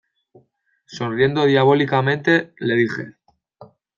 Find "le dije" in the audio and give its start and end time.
2.57-3.15